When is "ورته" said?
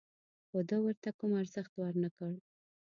0.85-1.09